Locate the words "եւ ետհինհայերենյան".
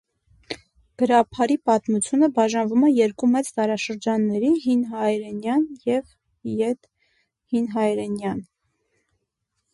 5.91-8.43